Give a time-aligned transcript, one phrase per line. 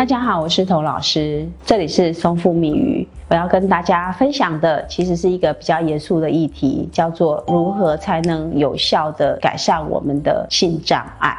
[0.00, 3.06] 大家好，我是童老师，这里是松富密语。
[3.28, 11.36] 我要跟大家分享的，其实是一个比较严肃的议题，叫做如何才能有效的改善我们的性障碍。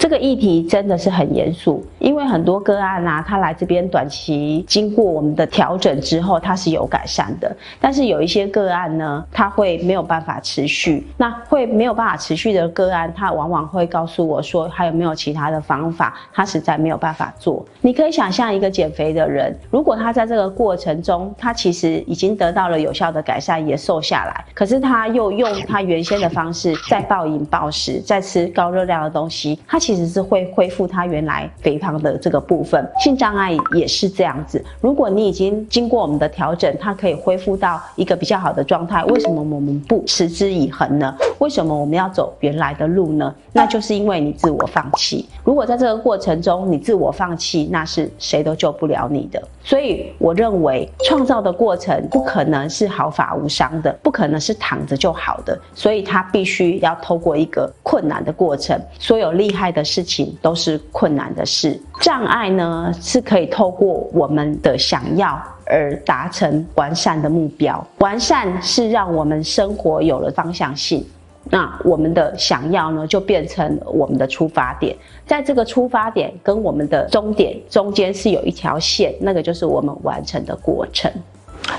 [0.00, 7.54] 这个议题真的是很严肃，因为很多个案啊，他来这边短期经过我们的调整之后，他是有改善的。
[7.78, 11.06] 但是有一些个案呢，他会没有办法持续。
[11.18, 16.14] 那会没有办法持续的个案，他往往会告诉我说，还有没有其他的方法？
[16.32, 17.62] 他实在没有办法做。
[17.82, 32.88] 你可以想象一个减肥的人，如果他在这个过程中，他其实已经得到了有效的改善，也瘦下来，可是他又用他原先的方式再暴饮暴食，再吃高热量的东西，他其其实是会恢复它原来肥胖的这个部分。
[33.02, 34.64] 性障碍也是这样子。
[34.80, 41.12] 如果你已经经过我们的调整，它可以恢复到一个比较好的状态，为什么我们不持之以恒呢？
[41.40, 43.34] 为什么我们要走原来的路呢？
[43.52, 45.28] 那就是因为你自我放弃。
[45.42, 49.42] 如果在这个过程中你自我放弃，那是谁都救不了你的。
[49.64, 55.58] 所以我认为创造的过程不可能是毫发无伤的，不可能是躺着就好的。
[55.74, 58.80] 所以它必须要透过一个困难的过程。
[58.96, 59.79] 所有厉害的。
[59.80, 67.82] 的事情都是困难的事，障碍呢是可以透过我们的想要而达成完善的目标。
[68.00, 71.02] 完善是让我们生活有了方向性，
[71.44, 74.94] 那我们的想要呢就变成我们的出发点，
[75.26, 81.10] 在这个出发点跟我们的终点中间是有一条线，那个就是我们完成的过程。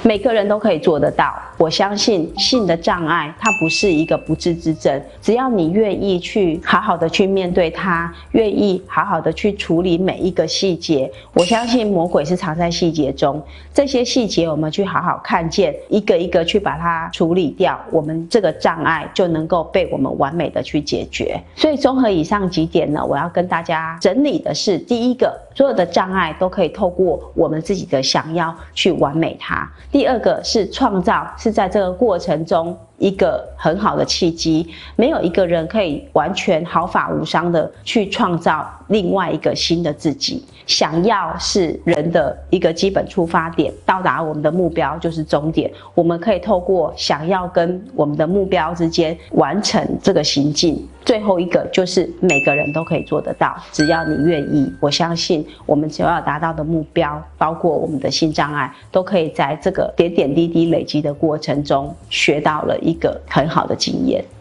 [0.03, 1.33] 每个人都可以做得到。
[1.57, 11.11] 我相信性的障碍它不是一个不治之症，只要你愿意去好好的去面对它，愿意好好的去处理每一个细节。
[11.33, 13.39] 我相信魔鬼是藏在细节中，
[13.72, 21.39] 这些细节我们去好好看见，一个一个去把它处理掉，我们这个障碍就能够被我们完美的去解决。
[21.55, 29.72] 所以综合以上几点呢，我要跟大家整理的是：第一个，所有的障碍都可以透过我们自己的想要去完美它。
[29.91, 34.66] 第二个是创造，是在这个过程中一个很好的契机。
[34.95, 40.45] 没有一个人可以完全毫发无伤的去创造另外一个新的自己。
[40.67, 45.69] 想要是人的一个基本出发点，到达我们的目标就是终点。
[45.95, 50.88] 我们可以透过想要跟我们的目标之间完成这个行进。
[51.03, 54.72] 最后一个就是每个人都可以做得到，只要你愿意。
[54.79, 64.24] 我相信我们所要达到的目标，包括我们的心障碍，都可以在这个点点滴滴累积的过程中学到了一个很好的经验。